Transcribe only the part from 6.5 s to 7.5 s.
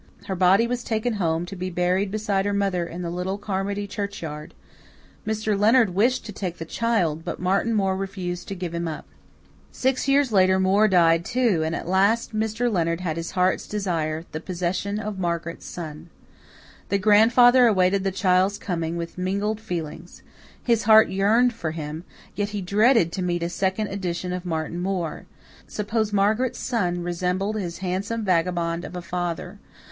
the child, but